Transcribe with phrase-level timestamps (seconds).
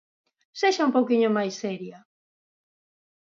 [0.59, 1.97] ¡Sexa un pouquiño máis seria!